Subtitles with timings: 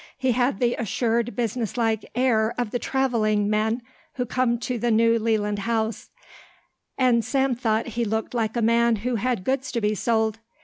[0.17, 3.83] He had the assured business like air of the travelling men
[4.15, 6.09] who come to the New Leland House,
[6.97, 10.39] and Sam thought he looked like a man who had goods to be sold.